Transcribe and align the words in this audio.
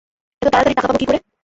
এত 0.41 0.45
তাড়াতাড়ি 0.45 0.75
টাকা 0.77 0.87
পাব 0.87 0.97
কী 0.99 1.05
করে? 1.05 1.19